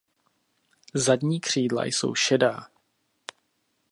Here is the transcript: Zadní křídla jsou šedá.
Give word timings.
Zadní 0.93 1.39
křídla 1.39 1.85
jsou 1.85 2.15
šedá. 2.15 2.67